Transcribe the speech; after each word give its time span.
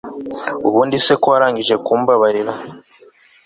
ubuse 0.67 1.13
ko 1.21 1.25
warangije 1.33 1.75
kumbabaza 1.85 2.53